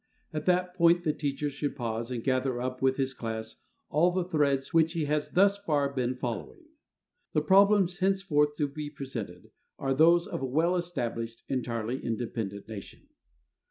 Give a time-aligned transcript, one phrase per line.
[0.33, 3.57] At that point the teacher should pause and gather up with his class
[3.91, 6.65] all the threads which he has thus far been following.
[7.33, 13.09] The problems henceforth to be presented are those of a well established, entirely independent nation.